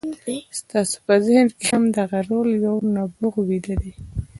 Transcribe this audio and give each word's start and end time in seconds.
ستاسې 0.59 0.97
په 1.05 1.13
ذهن 1.25 1.47
کې 1.57 1.63
هم 1.73 1.83
دغه 1.97 2.19
ډول 2.27 2.49
يو 2.65 2.75
نبوغ 2.95 3.35
ويده 3.47 3.75
دی. 3.81 3.91